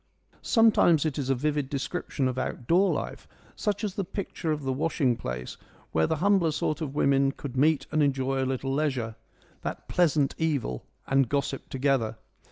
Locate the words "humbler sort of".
6.15-6.95